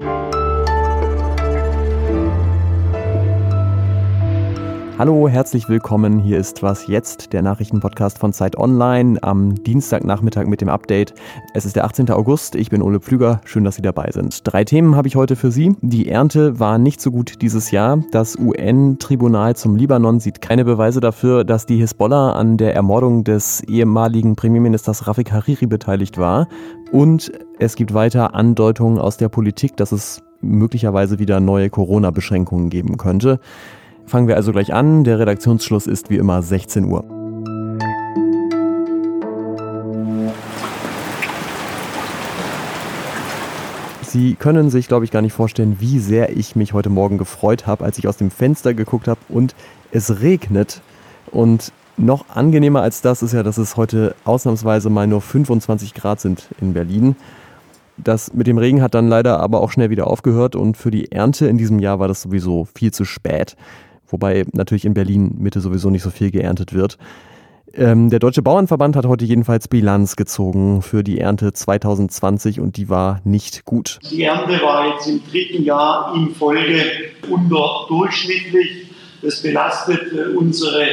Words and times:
you 0.00 0.35
Hallo, 4.98 5.28
herzlich 5.28 5.68
willkommen. 5.68 6.18
Hier 6.20 6.38
ist 6.38 6.62
Was 6.62 6.86
jetzt, 6.86 7.34
der 7.34 7.42
Nachrichtenpodcast 7.42 8.18
von 8.18 8.32
Zeit 8.32 8.56
Online 8.56 9.22
am 9.22 9.54
Dienstagnachmittag 9.54 10.46
mit 10.46 10.62
dem 10.62 10.70
Update. 10.70 11.12
Es 11.52 11.66
ist 11.66 11.76
der 11.76 11.84
18. 11.84 12.08
August. 12.08 12.54
Ich 12.54 12.70
bin 12.70 12.80
Ole 12.80 12.98
Pflüger. 12.98 13.42
Schön, 13.44 13.64
dass 13.64 13.76
Sie 13.76 13.82
dabei 13.82 14.10
sind. 14.10 14.40
Drei 14.44 14.64
Themen 14.64 14.96
habe 14.96 15.06
ich 15.06 15.14
heute 15.14 15.36
für 15.36 15.50
Sie. 15.50 15.76
Die 15.82 16.08
Ernte 16.08 16.58
war 16.58 16.78
nicht 16.78 17.02
so 17.02 17.10
gut 17.10 17.42
dieses 17.42 17.72
Jahr. 17.72 18.02
Das 18.10 18.38
UN-Tribunal 18.38 19.54
zum 19.54 19.76
Libanon 19.76 20.18
sieht 20.18 20.40
keine 20.40 20.64
Beweise 20.64 21.00
dafür, 21.00 21.44
dass 21.44 21.66
die 21.66 21.76
Hisbollah 21.76 22.32
an 22.32 22.56
der 22.56 22.74
Ermordung 22.74 23.22
des 23.22 23.60
ehemaligen 23.64 24.34
Premierministers 24.34 25.06
Rafik 25.06 25.30
Hariri 25.30 25.66
beteiligt 25.66 26.16
war. 26.16 26.48
Und 26.90 27.32
es 27.58 27.76
gibt 27.76 27.92
weiter 27.92 28.34
Andeutungen 28.34 28.98
aus 28.98 29.18
der 29.18 29.28
Politik, 29.28 29.76
dass 29.76 29.92
es 29.92 30.22
möglicherweise 30.40 31.18
wieder 31.18 31.40
neue 31.40 31.68
Corona-Beschränkungen 31.68 32.70
geben 32.70 32.96
könnte. 32.96 33.40
Fangen 34.06 34.28
wir 34.28 34.36
also 34.36 34.52
gleich 34.52 34.72
an. 34.72 35.02
Der 35.02 35.18
Redaktionsschluss 35.18 35.88
ist 35.88 36.10
wie 36.10 36.16
immer 36.16 36.40
16 36.40 36.84
Uhr. 36.84 37.04
Sie 44.02 44.34
können 44.34 44.70
sich, 44.70 44.86
glaube 44.86 45.04
ich, 45.04 45.10
gar 45.10 45.22
nicht 45.22 45.32
vorstellen, 45.32 45.76
wie 45.80 45.98
sehr 45.98 46.36
ich 46.36 46.54
mich 46.54 46.72
heute 46.72 46.88
Morgen 46.88 47.18
gefreut 47.18 47.66
habe, 47.66 47.84
als 47.84 47.98
ich 47.98 48.06
aus 48.06 48.16
dem 48.16 48.30
Fenster 48.30 48.74
geguckt 48.74 49.08
habe 49.08 49.20
und 49.28 49.56
es 49.90 50.20
regnet. 50.20 50.80
Und 51.32 51.72
noch 51.96 52.26
angenehmer 52.28 52.82
als 52.82 53.02
das 53.02 53.22
ist 53.22 53.32
ja, 53.32 53.42
dass 53.42 53.58
es 53.58 53.76
heute 53.76 54.14
ausnahmsweise 54.24 54.88
mal 54.88 55.08
nur 55.08 55.20
25 55.20 55.94
Grad 55.94 56.20
sind 56.20 56.48
in 56.60 56.72
Berlin. 56.74 57.16
Das 57.96 58.32
mit 58.32 58.46
dem 58.46 58.58
Regen 58.58 58.82
hat 58.82 58.94
dann 58.94 59.08
leider 59.08 59.40
aber 59.40 59.60
auch 59.60 59.72
schnell 59.72 59.90
wieder 59.90 60.06
aufgehört 60.06 60.54
und 60.54 60.76
für 60.76 60.90
die 60.90 61.10
Ernte 61.10 61.48
in 61.48 61.58
diesem 61.58 61.80
Jahr 61.80 61.98
war 61.98 62.08
das 62.08 62.22
sowieso 62.22 62.68
viel 62.74 62.92
zu 62.92 63.04
spät 63.04 63.56
wobei 64.08 64.44
natürlich 64.52 64.84
in 64.84 64.94
Berlin 64.94 65.36
Mitte 65.38 65.60
sowieso 65.60 65.90
nicht 65.90 66.02
so 66.02 66.10
viel 66.10 66.30
geerntet 66.30 66.72
wird. 66.72 66.98
Ähm, 67.74 68.08
der 68.08 68.20
Deutsche 68.20 68.40
Bauernverband 68.40 68.96
hat 68.96 69.04
heute 69.04 69.26
jedenfalls 69.26 69.68
Bilanz 69.68 70.16
gezogen 70.16 70.80
für 70.80 71.04
die 71.04 71.18
Ernte 71.18 71.52
2020 71.52 72.60
und 72.60 72.78
die 72.78 72.88
war 72.88 73.20
nicht 73.24 73.66
gut. 73.66 73.98
Die 74.10 74.22
Ernte 74.22 74.62
war 74.62 74.94
jetzt 74.94 75.06
im 75.08 75.20
dritten 75.30 75.62
Jahr 75.62 76.14
in 76.16 76.34
Folge 76.34 76.82
unterdurchschnittlich. 77.28 78.86
Das 79.20 79.42
belastet 79.42 80.12
äh, 80.12 80.36
unsere 80.36 80.86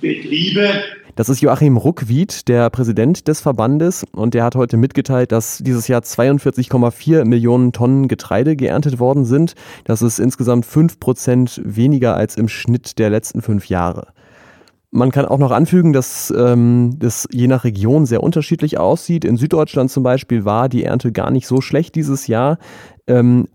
Betriebe. 0.00 0.70
Das 1.16 1.28
ist 1.28 1.40
Joachim 1.40 1.76
Ruckwied, 1.76 2.48
der 2.48 2.70
Präsident 2.70 3.28
des 3.28 3.40
Verbandes, 3.40 4.04
und 4.12 4.34
der 4.34 4.42
hat 4.42 4.56
heute 4.56 4.76
mitgeteilt, 4.76 5.30
dass 5.30 5.58
dieses 5.58 5.86
Jahr 5.86 6.00
42,4 6.00 7.24
Millionen 7.24 7.72
Tonnen 7.72 8.08
Getreide 8.08 8.56
geerntet 8.56 8.98
worden 8.98 9.24
sind. 9.24 9.54
Das 9.84 10.02
ist 10.02 10.18
insgesamt 10.18 10.66
5 10.66 10.98
Prozent 10.98 11.62
weniger 11.64 12.16
als 12.16 12.36
im 12.36 12.48
Schnitt 12.48 12.98
der 12.98 13.10
letzten 13.10 13.42
fünf 13.42 13.68
Jahre. 13.68 14.08
Man 14.90 15.12
kann 15.12 15.24
auch 15.24 15.38
noch 15.38 15.52
anfügen, 15.52 15.92
dass 15.92 16.32
ähm, 16.36 16.96
das 16.98 17.28
je 17.30 17.46
nach 17.46 17.62
Region 17.62 18.06
sehr 18.06 18.22
unterschiedlich 18.22 18.78
aussieht. 18.78 19.24
In 19.24 19.36
Süddeutschland 19.36 19.92
zum 19.92 20.02
Beispiel 20.02 20.44
war 20.44 20.68
die 20.68 20.84
Ernte 20.84 21.12
gar 21.12 21.30
nicht 21.30 21.46
so 21.46 21.60
schlecht 21.60 21.94
dieses 21.94 22.26
Jahr. 22.26 22.58
Ähm, 23.06 23.46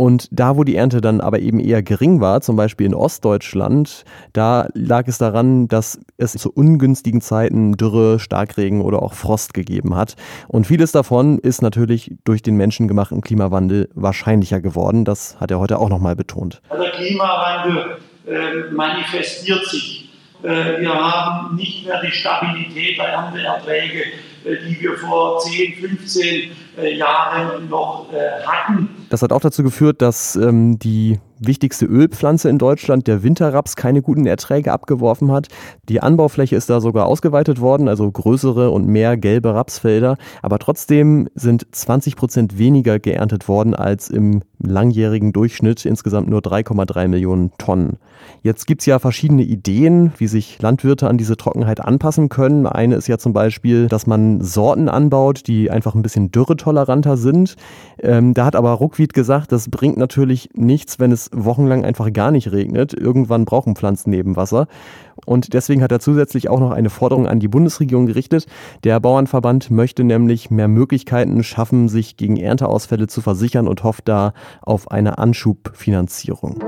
und 0.00 0.28
da, 0.30 0.56
wo 0.56 0.62
die 0.62 0.76
Ernte 0.76 1.00
dann 1.00 1.20
aber 1.20 1.40
eben 1.40 1.58
eher 1.58 1.82
gering 1.82 2.20
war, 2.20 2.40
zum 2.40 2.54
Beispiel 2.54 2.86
in 2.86 2.94
Ostdeutschland, 2.94 4.04
da 4.32 4.68
lag 4.72 5.08
es 5.08 5.18
daran, 5.18 5.66
dass 5.66 5.98
es 6.16 6.34
zu 6.34 6.52
ungünstigen 6.52 7.20
Zeiten 7.20 7.72
Dürre, 7.72 8.20
Starkregen 8.20 8.80
oder 8.80 9.02
auch 9.02 9.14
Frost 9.14 9.54
gegeben 9.54 9.96
hat. 9.96 10.14
Und 10.46 10.68
vieles 10.68 10.92
davon 10.92 11.40
ist 11.40 11.62
natürlich 11.62 12.12
durch 12.22 12.42
den 12.42 12.56
menschengemachten 12.56 13.22
Klimawandel 13.22 13.88
wahrscheinlicher 13.92 14.60
geworden. 14.60 15.04
Das 15.04 15.40
hat 15.40 15.50
er 15.50 15.58
heute 15.58 15.80
auch 15.80 15.88
nochmal 15.88 16.14
betont. 16.14 16.62
Der 16.70 16.92
Klimawandel 16.92 17.96
äh, 18.28 18.72
manifestiert 18.72 19.66
sich. 19.66 20.10
Äh, 20.44 20.80
wir 20.80 20.94
haben 20.94 21.56
nicht 21.56 21.84
mehr 21.84 22.00
die 22.00 22.12
Stabilität 22.12 22.98
der 22.98 23.08
Ernteerträge, 23.08 24.02
äh, 24.44 24.56
die 24.64 24.80
wir 24.80 24.96
vor 24.96 25.40
10, 25.40 25.74
15 25.74 26.50
äh, 26.78 26.94
Jahren 26.96 27.68
noch 27.68 28.06
äh, 28.12 28.46
hatten. 28.46 28.97
Das 29.10 29.22
hat 29.22 29.32
auch 29.32 29.40
dazu 29.40 29.62
geführt, 29.62 30.02
dass 30.02 30.36
ähm, 30.36 30.78
die 30.78 31.18
wichtigste 31.40 31.86
Ölpflanze 31.86 32.48
in 32.48 32.58
Deutschland, 32.58 33.06
der 33.06 33.22
Winterraps, 33.22 33.76
keine 33.76 34.02
guten 34.02 34.26
Erträge 34.26 34.72
abgeworfen 34.72 35.30
hat. 35.32 35.48
Die 35.88 36.00
Anbaufläche 36.00 36.56
ist 36.56 36.70
da 36.70 36.80
sogar 36.80 37.06
ausgeweitet 37.06 37.60
worden, 37.60 37.88
also 37.88 38.10
größere 38.10 38.70
und 38.70 38.86
mehr 38.86 39.16
gelbe 39.16 39.54
Rapsfelder. 39.54 40.16
Aber 40.42 40.58
trotzdem 40.58 41.28
sind 41.34 41.66
20 41.72 42.16
Prozent 42.16 42.58
weniger 42.58 42.98
geerntet 42.98 43.48
worden 43.48 43.74
als 43.74 44.10
im 44.10 44.42
langjährigen 44.60 45.32
Durchschnitt, 45.32 45.84
insgesamt 45.84 46.28
nur 46.28 46.40
3,3 46.40 47.08
Millionen 47.08 47.52
Tonnen. 47.58 47.98
Jetzt 48.42 48.66
gibt's 48.66 48.86
ja 48.86 48.98
verschiedene 48.98 49.42
Ideen, 49.42 50.12
wie 50.18 50.26
sich 50.26 50.60
Landwirte 50.60 51.08
an 51.08 51.18
diese 51.18 51.36
Trockenheit 51.36 51.80
anpassen 51.80 52.28
können. 52.28 52.66
Eine 52.66 52.96
ist 52.96 53.08
ja 53.08 53.18
zum 53.18 53.32
Beispiel, 53.32 53.86
dass 53.86 54.06
man 54.06 54.40
Sorten 54.40 54.88
anbaut, 54.88 55.46
die 55.46 55.70
einfach 55.70 55.94
ein 55.94 56.02
bisschen 56.02 56.30
dürretoleranter 56.30 57.16
sind. 57.16 57.56
Ähm, 58.00 58.34
da 58.34 58.44
hat 58.44 58.56
aber 58.56 58.72
Ruckwied 58.72 59.14
gesagt, 59.14 59.52
das 59.52 59.68
bringt 59.68 59.96
natürlich 59.96 60.50
nichts, 60.54 60.98
wenn 60.98 61.12
es 61.12 61.27
wochenlang 61.32 61.84
einfach 61.84 62.12
gar 62.12 62.30
nicht 62.30 62.52
regnet. 62.52 62.94
Irgendwann 62.94 63.44
brauchen 63.44 63.76
Pflanzen 63.76 64.10
Nebenwasser. 64.10 64.66
Und 65.26 65.52
deswegen 65.54 65.82
hat 65.82 65.92
er 65.92 66.00
zusätzlich 66.00 66.48
auch 66.48 66.60
noch 66.60 66.70
eine 66.70 66.90
Forderung 66.90 67.26
an 67.26 67.40
die 67.40 67.48
Bundesregierung 67.48 68.06
gerichtet. 68.06 68.46
Der 68.84 69.00
Bauernverband 69.00 69.70
möchte 69.70 70.04
nämlich 70.04 70.50
mehr 70.50 70.68
Möglichkeiten 70.68 71.42
schaffen, 71.42 71.88
sich 71.88 72.16
gegen 72.16 72.36
Ernteausfälle 72.36 73.08
zu 73.08 73.20
versichern 73.20 73.68
und 73.68 73.82
hofft 73.84 74.08
da 74.08 74.32
auf 74.62 74.90
eine 74.90 75.18
Anschubfinanzierung. 75.18 76.62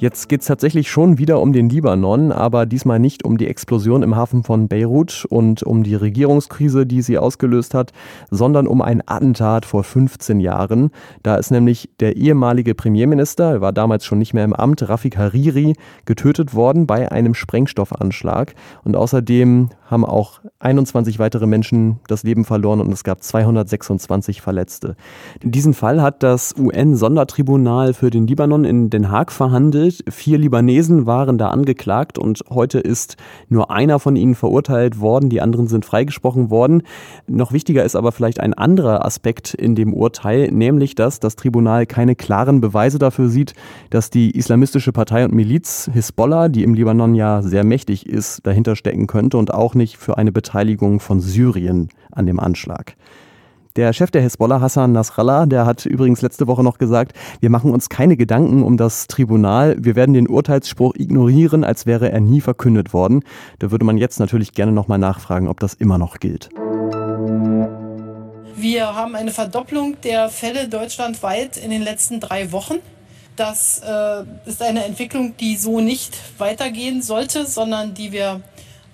Jetzt 0.00 0.30
geht 0.30 0.40
es 0.40 0.46
tatsächlich 0.46 0.90
schon 0.90 1.18
wieder 1.18 1.42
um 1.42 1.52
den 1.52 1.68
Libanon, 1.68 2.32
aber 2.32 2.64
diesmal 2.64 2.98
nicht 2.98 3.22
um 3.22 3.36
die 3.36 3.46
Explosion 3.46 4.02
im 4.02 4.16
Hafen 4.16 4.44
von 4.44 4.66
Beirut 4.66 5.26
und 5.28 5.62
um 5.62 5.82
die 5.82 5.94
Regierungskrise, 5.94 6.86
die 6.86 7.02
sie 7.02 7.18
ausgelöst 7.18 7.74
hat, 7.74 7.92
sondern 8.30 8.66
um 8.66 8.80
ein 8.80 9.02
Attentat 9.04 9.66
vor 9.66 9.84
15 9.84 10.40
Jahren. 10.40 10.90
Da 11.22 11.34
ist 11.34 11.50
nämlich 11.50 11.90
der 12.00 12.16
ehemalige 12.16 12.74
Premierminister, 12.74 13.50
er 13.50 13.60
war 13.60 13.72
damals 13.72 14.06
schon 14.06 14.18
nicht 14.18 14.32
mehr 14.32 14.44
im 14.44 14.54
Amt, 14.54 14.88
Rafik 14.88 15.18
Hariri, 15.18 15.74
getötet 16.06 16.54
worden 16.54 16.86
bei 16.86 17.12
einem 17.12 17.34
Sprengstoffanschlag. 17.34 18.54
Und 18.84 18.96
außerdem 18.96 19.68
haben 19.84 20.06
auch 20.06 20.40
21 20.60 21.18
weitere 21.18 21.46
Menschen 21.46 22.00
das 22.06 22.22
Leben 22.22 22.46
verloren 22.46 22.80
und 22.80 22.90
es 22.90 23.04
gab 23.04 23.22
226 23.22 24.40
Verletzte. 24.40 24.96
In 25.40 25.50
diesem 25.50 25.74
Fall 25.74 26.00
hat 26.00 26.22
das 26.22 26.54
UN-Sondertribunal 26.56 27.92
für 27.92 28.08
den 28.08 28.26
Libanon 28.26 28.64
in 28.64 28.88
Den 28.88 29.10
Haag 29.10 29.30
verhandelt 29.30 29.89
verurteilt. 29.90 30.14
Vier 30.20 30.38
Libanesen 30.38 31.06
waren 31.06 31.38
da 31.38 31.48
angeklagt 31.48 32.18
und 32.18 32.44
heute 32.50 32.78
ist 32.78 33.16
nur 33.48 33.70
einer 33.70 33.98
von 33.98 34.16
ihnen 34.16 34.34
verurteilt 34.34 35.00
worden. 35.00 35.30
Die 35.30 35.40
anderen 35.40 35.66
sind 35.66 35.84
freigesprochen 35.84 36.50
worden. 36.50 36.82
Noch 37.26 37.52
wichtiger 37.52 37.84
ist 37.84 37.96
aber 37.96 38.12
vielleicht 38.12 38.40
ein 38.40 38.54
anderer 38.54 39.04
Aspekt 39.04 39.54
in 39.54 39.74
dem 39.74 39.92
Urteil, 39.92 40.50
nämlich 40.50 40.94
dass 40.94 41.20
das 41.20 41.36
Tribunal 41.36 41.86
keine 41.86 42.14
klaren 42.14 42.60
Beweise 42.60 42.98
dafür 42.98 43.28
sieht, 43.28 43.54
dass 43.90 44.10
die 44.10 44.36
islamistische 44.36 44.92
Partei 44.92 45.24
und 45.24 45.34
Miliz 45.34 45.90
Hisbollah, 45.92 46.48
die 46.48 46.62
im 46.62 46.74
Libanon 46.74 47.14
ja 47.14 47.42
sehr 47.42 47.64
mächtig 47.64 48.06
ist, 48.06 48.46
dahinter 48.46 48.76
stecken 48.76 49.06
könnte 49.06 49.36
und 49.38 49.52
auch 49.52 49.74
nicht 49.74 49.96
für 49.96 50.18
eine 50.18 50.32
Beteiligung 50.32 51.00
von 51.00 51.20
Syrien 51.20 51.88
an 52.12 52.26
dem 52.26 52.40
Anschlag. 52.40 52.96
Der 53.76 53.92
Chef 53.92 54.10
der 54.10 54.22
Hezbollah, 54.22 54.60
Hassan 54.60 54.90
Nasrallah, 54.90 55.46
der 55.46 55.64
hat 55.64 55.86
übrigens 55.86 56.22
letzte 56.22 56.48
Woche 56.48 56.64
noch 56.64 56.78
gesagt, 56.78 57.12
wir 57.38 57.50
machen 57.50 57.70
uns 57.70 57.88
keine 57.88 58.16
Gedanken 58.16 58.64
um 58.64 58.76
das 58.76 59.06
Tribunal, 59.06 59.76
wir 59.78 59.94
werden 59.94 60.12
den 60.12 60.26
Urteilsspruch 60.26 60.96
ignorieren, 60.96 61.62
als 61.62 61.86
wäre 61.86 62.10
er 62.10 62.18
nie 62.18 62.40
verkündet 62.40 62.92
worden. 62.92 63.22
Da 63.60 63.70
würde 63.70 63.84
man 63.84 63.96
jetzt 63.96 64.18
natürlich 64.18 64.54
gerne 64.54 64.72
nochmal 64.72 64.98
nachfragen, 64.98 65.46
ob 65.46 65.60
das 65.60 65.74
immer 65.74 65.98
noch 65.98 66.18
gilt. 66.18 66.48
Wir 68.56 68.94
haben 68.96 69.14
eine 69.14 69.30
Verdopplung 69.30 69.96
der 70.02 70.30
Fälle 70.30 70.68
deutschlandweit 70.68 71.56
in 71.56 71.70
den 71.70 71.82
letzten 71.82 72.18
drei 72.18 72.50
Wochen. 72.50 72.74
Das 73.36 73.80
äh, 73.86 74.24
ist 74.46 74.62
eine 74.62 74.84
Entwicklung, 74.84 75.36
die 75.38 75.56
so 75.56 75.80
nicht 75.80 76.18
weitergehen 76.38 77.02
sollte, 77.02 77.46
sondern 77.46 77.94
die 77.94 78.10
wir 78.10 78.40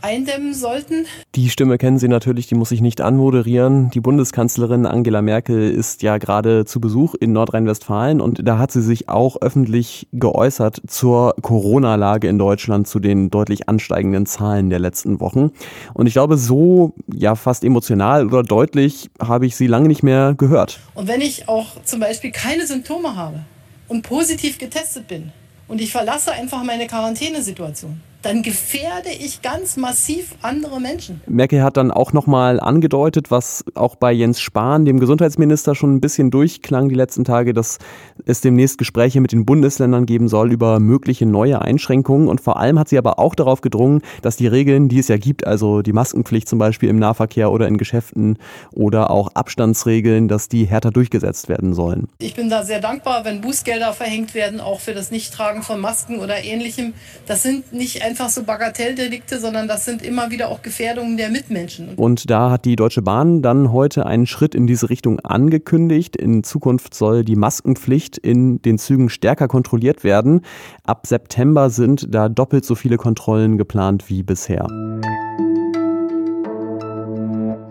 eindämmen 0.06 0.54
sollten. 0.54 1.06
Die 1.34 1.50
Stimme 1.50 1.78
kennen 1.78 1.98
Sie 1.98 2.06
natürlich, 2.06 2.46
die 2.46 2.54
muss 2.54 2.70
ich 2.70 2.80
nicht 2.80 3.00
anmoderieren. 3.00 3.90
Die 3.90 4.00
Bundeskanzlerin 4.00 4.86
Angela 4.86 5.20
Merkel 5.20 5.68
ist 5.68 6.02
ja 6.02 6.18
gerade 6.18 6.64
zu 6.64 6.80
Besuch 6.80 7.14
in 7.14 7.32
Nordrhein-Westfalen 7.32 8.20
und 8.20 8.46
da 8.46 8.58
hat 8.58 8.70
sie 8.70 8.82
sich 8.82 9.08
auch 9.08 9.42
öffentlich 9.42 10.06
geäußert 10.12 10.80
zur 10.86 11.34
Corona-Lage 11.42 12.28
in 12.28 12.38
Deutschland, 12.38 12.86
zu 12.86 13.00
den 13.00 13.30
deutlich 13.30 13.68
ansteigenden 13.68 14.26
Zahlen 14.26 14.70
der 14.70 14.78
letzten 14.78 15.18
Wochen. 15.18 15.50
Und 15.92 16.06
ich 16.06 16.12
glaube, 16.12 16.36
so 16.36 16.94
ja 17.12 17.34
fast 17.34 17.64
emotional 17.64 18.26
oder 18.26 18.44
deutlich 18.44 19.10
habe 19.20 19.46
ich 19.46 19.56
sie 19.56 19.66
lange 19.66 19.88
nicht 19.88 20.04
mehr 20.04 20.34
gehört. 20.38 20.78
Und 20.94 21.08
wenn 21.08 21.20
ich 21.20 21.48
auch 21.48 21.82
zum 21.84 21.98
Beispiel 21.98 22.30
keine 22.30 22.64
Symptome 22.64 23.16
habe 23.16 23.40
und 23.88 24.02
positiv 24.02 24.58
getestet 24.58 25.08
bin 25.08 25.32
und 25.66 25.80
ich 25.80 25.90
verlasse 25.90 26.30
einfach 26.30 26.62
meine 26.62 26.86
Quarantänesituation, 26.86 28.00
dann 28.26 28.43
gefährde 28.43 29.11
ich 29.11 29.40
ganz 29.40 29.76
massiv 29.76 30.34
andere 30.43 30.81
Menschen. 30.81 31.20
Merkel 31.28 31.62
hat 31.62 31.76
dann 31.76 31.93
auch 31.93 32.12
nochmal 32.12 32.58
angedeutet, 32.58 33.31
was 33.31 33.64
auch 33.76 33.94
bei 33.94 34.11
Jens 34.12 34.40
Spahn, 34.40 34.84
dem 34.84 34.99
Gesundheitsminister, 34.99 35.76
schon 35.76 35.94
ein 35.94 36.00
bisschen 36.00 36.32
durchklang 36.32 36.88
die 36.88 36.96
letzten 36.96 37.23
Tage, 37.23 37.55
dass 37.55 37.78
es 38.25 38.40
demnächst 38.40 38.78
Gespräche 38.78 39.20
mit 39.20 39.31
den 39.31 39.46
Bundesländern 39.46 40.06
geben 40.06 40.26
soll 40.26 40.50
über 40.50 40.81
mögliche 40.81 41.25
neue 41.25 41.62
Einschränkungen. 41.62 42.26
Und 42.26 42.40
vor 42.40 42.58
allem 42.58 42.81
hat 42.81 42.88
sie 42.88 42.99
aber 42.99 43.20
auch 43.20 43.37
darauf 43.37 43.61
gedrungen, 43.61 44.02
dass 44.23 44.37
die 44.37 44.49
Regeln, 44.49 44.88
die 44.88 44.99
es 44.99 45.06
ja 45.06 45.19
gibt, 45.19 45.46
also 45.46 45.82
die 45.82 45.93
Maskenpflicht 45.93 46.49
zum 46.49 46.58
Beispiel 46.58 46.88
im 46.88 46.99
Nahverkehr 46.99 47.52
oder 47.52 47.69
in 47.69 47.78
Geschäften 47.78 48.38
oder 48.73 49.12
auch 49.12 49.28
Abstandsregeln, 49.34 50.26
dass 50.26 50.49
die 50.49 50.64
härter 50.64 50.90
durchgesetzt 50.90 51.49
werden 51.49 51.75
sollen. 51.75 52.08
Ich 52.19 52.34
bin 52.34 52.50
da 52.50 52.64
sehr 52.64 52.81
dankbar, 52.81 53.25
wenn 53.25 53.40
Bußgelder 53.40 53.93
verhängt 53.93 54.34
werden, 54.34 54.58
auch 54.58 54.81
für 54.81 54.94
das 54.94 55.12
Nichttragen 55.12 55.62
von 55.62 55.81
Masken 55.81 56.19
oder 56.19 56.43
ähnlichem. 56.43 56.93
Das 57.26 57.44
sind 57.44 57.73
nicht 57.73 58.02
einfach 58.16 58.30
so 58.30 58.44
Bagatelldelikte, 58.44 59.38
sondern 59.38 59.68
das 59.68 59.84
sind 59.84 60.00
immer 60.00 60.30
wieder 60.30 60.48
auch 60.48 60.62
Gefährdungen 60.62 61.18
der 61.18 61.28
Mitmenschen. 61.28 61.96
Und 61.96 62.30
da 62.30 62.50
hat 62.50 62.64
die 62.64 62.74
Deutsche 62.74 63.02
Bahn 63.02 63.42
dann 63.42 63.72
heute 63.72 64.06
einen 64.06 64.26
Schritt 64.26 64.54
in 64.54 64.66
diese 64.66 64.88
Richtung 64.88 65.20
angekündigt. 65.20 66.16
In 66.16 66.42
Zukunft 66.42 66.94
soll 66.94 67.24
die 67.24 67.36
Maskenpflicht 67.36 68.16
in 68.16 68.62
den 68.62 68.78
Zügen 68.78 69.10
stärker 69.10 69.48
kontrolliert 69.48 70.02
werden. 70.02 70.40
Ab 70.84 71.06
September 71.06 71.68
sind 71.68 72.06
da 72.14 72.30
doppelt 72.30 72.64
so 72.64 72.74
viele 72.74 72.96
Kontrollen 72.96 73.58
geplant 73.58 74.08
wie 74.08 74.22
bisher. 74.22 74.66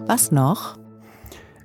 Was 0.06 0.31
noch? 0.31 0.77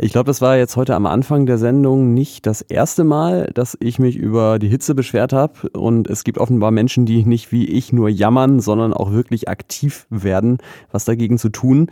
Ich 0.03 0.13
glaube, 0.13 0.29
das 0.29 0.41
war 0.41 0.57
jetzt 0.57 0.77
heute 0.77 0.95
am 0.95 1.05
Anfang 1.05 1.45
der 1.45 1.59
Sendung 1.59 2.15
nicht 2.15 2.47
das 2.47 2.63
erste 2.63 3.05
Mal, 3.05 3.51
dass 3.53 3.77
ich 3.81 3.99
mich 3.99 4.17
über 4.17 4.59
die 4.59 4.71
Hitze 4.71 4.95
beschwert 4.95 5.35
habe. 5.35 5.69
Und 5.75 6.09
es 6.09 6.25
gibt 6.25 6.39
offenbar 6.39 6.71
Menschen, 6.71 7.05
die 7.05 7.23
nicht 7.27 7.53
wie 7.53 7.67
ich 7.67 7.93
nur 7.93 8.09
jammern, 8.09 8.61
sondern 8.61 8.95
auch 8.95 9.13
wirklich 9.13 9.51
aktiv 9.51 10.07
werden, 10.09 10.57
was 10.91 11.05
dagegen 11.05 11.37
zu 11.37 11.51
tun. 11.51 11.91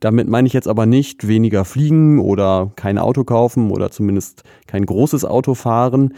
Damit 0.00 0.26
meine 0.26 0.46
ich 0.46 0.54
jetzt 0.54 0.68
aber 0.68 0.86
nicht 0.86 1.28
weniger 1.28 1.66
fliegen 1.66 2.18
oder 2.18 2.72
kein 2.76 2.96
Auto 2.96 3.24
kaufen 3.24 3.70
oder 3.70 3.90
zumindest 3.90 4.42
kein 4.66 4.86
großes 4.86 5.26
Auto 5.26 5.52
fahren, 5.52 6.14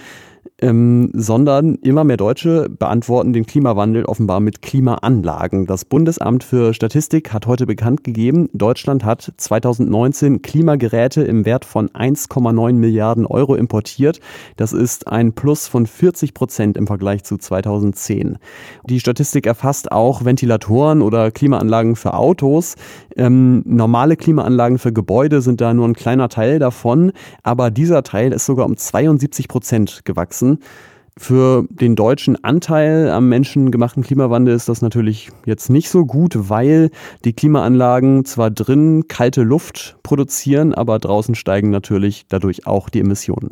ähm, 0.63 1.11
sondern 1.13 1.75
immer 1.77 2.05
mehr 2.05 2.17
Deutsche 2.17 2.69
beantworten 2.71 3.33
den 3.33 3.47
Klimawandel 3.47 4.05
offenbar 4.05 4.39
mit 4.41 4.63
Klimaanlagen. 4.63 5.67
Das 5.67 5.85
Bundesamt 5.85 6.45
für 6.45 6.73
Statistik 6.73 7.33
hat 7.33 7.47
heute 7.49 7.67
bekannt 7.67 8.05
gegeben, 8.05 8.49
Deutschland 8.53 9.05
hat 9.05 9.33
2019 9.37 10.41
Klimageräte 10.41 11.23
im 11.23 11.45
Wert 11.45 11.65
von 11.65 11.89
1,9 11.91 12.75
Milliarden 12.75 13.27
Euro 13.27 13.57
importiert. 13.57 14.21
Das 14.57 14.73
ist 14.73 15.09
ein 15.09 15.33
Plus 15.33 15.67
von 15.67 15.87
40 15.87 16.33
Prozent 16.33 16.77
im 16.77 16.87
Vergleich 16.87 17.25
zu 17.25 17.39
2010. 17.39 18.39
Die 18.85 19.01
Statistik 19.01 19.47
erfasst 19.47 19.91
auch 19.91 20.25
Ventilatoren 20.25 21.03
oder 21.03 21.33
Klimaanlagen 21.33 21.97
für 21.97 22.15
Autos. 22.15 22.77
Ähm, 23.17 23.63
normale 23.67 24.17
Klimaanlagen 24.17 24.79
für 24.79 24.93
Gebäude 24.93 25.43
sind 25.43 25.61
da 25.61 25.75
nur 25.75 25.89
ein 25.89 25.95
kleiner 25.95 26.29
Teil 26.29 26.61
davon, 26.61 27.11
aber 27.43 27.73
dieser 27.73 28.05
Teil 28.05 28.33
ist 28.33 28.47
sogar 28.47 28.67
um 28.67 28.77
72 28.77 29.49
Prozent 29.49 30.05
gewachsen. 30.05 30.52
Für 31.19 31.67
den 31.69 31.95
deutschen 31.95 32.43
Anteil 32.43 33.11
am 33.11 33.29
menschengemachten 33.29 34.03
Klimawandel 34.03 34.55
ist 34.55 34.71
das 34.71 34.81
natürlich 34.81 35.29
jetzt 35.45 35.69
nicht 35.69 35.91
so 35.91 36.07
gut, 36.07 36.49
weil 36.49 36.91
die 37.27 37.35
Klimaanlagen 37.35 38.25
zwar 38.25 38.51
drin 38.51 39.05
kalte 39.09 39.43
Luft 39.43 39.99
produzieren, 40.03 40.73
aber 40.73 40.99
draußen 40.99 41.35
steigen 41.35 41.69
natürlich 41.69 42.25
dadurch 42.29 42.67
auch 42.67 42.89
die 42.89 43.01
Emissionen. 43.01 43.51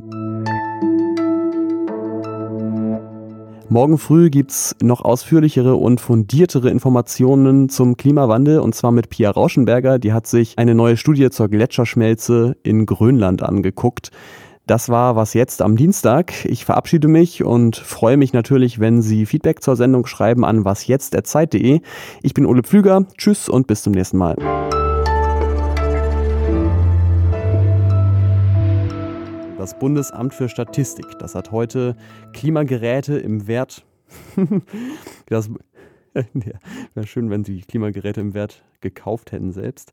Morgen 3.73 3.99
früh 3.99 4.31
gibt 4.31 4.51
es 4.51 4.75
noch 4.83 5.03
ausführlichere 5.03 5.77
und 5.77 6.01
fundiertere 6.01 6.71
Informationen 6.71 7.69
zum 7.69 7.97
Klimawandel 7.97 8.59
und 8.59 8.75
zwar 8.75 8.91
mit 8.91 9.11
Pia 9.11 9.31
Rauschenberger. 9.31 10.01
Die 10.01 10.13
hat 10.13 10.27
sich 10.27 10.59
eine 10.59 10.75
neue 10.75 10.97
Studie 10.97 11.31
zur 11.31 11.49
Gletscherschmelze 11.49 12.57
in 12.65 12.85
Grönland 12.85 13.45
angeguckt. 13.45 14.11
Das 14.71 14.89
war 14.89 15.17
was 15.17 15.35
jetzt 15.35 15.63
am 15.63 15.77
Dienstag. 15.77 16.45
Ich 16.45 16.65
verabschiede 16.65 17.09
mich 17.09 17.43
und 17.43 17.75
freue 17.75 18.17
mich 18.17 18.33
natürlich, 18.33 18.79
wenn 18.79 19.03
Sie 19.03 19.27
Feedback 19.27 19.65
zur 19.65 19.75
Sendung 19.75 20.07
schreiben 20.07 20.45
an 20.45 20.65
wasjetzt.zeit.de. 20.65 21.81
Ich 22.23 22.35
bin 22.35 22.47
Ole 22.47 22.63
Pflüger. 22.63 23.05
Tschüss 23.19 23.49
und 23.49 23.67
bis 23.67 23.83
zum 23.83 23.95
nächsten 23.95 24.17
Mal. 24.17 24.37
Das 29.59 29.77
Bundesamt 29.77 30.35
für 30.35 30.49
Statistik, 30.49 31.19
das 31.19 31.35
hat 31.35 31.51
heute 31.51 31.97
Klimageräte 32.33 33.19
im 33.19 33.49
Wert. 33.49 33.85
das 35.27 35.51
wäre 36.15 37.07
schön, 37.09 37.29
wenn 37.29 37.43
Sie 37.43 37.63
Klimageräte 37.63 38.21
im 38.21 38.35
Wert 38.35 38.63
gekauft 38.81 39.33
hätten 39.33 39.51
selbst. 39.51 39.93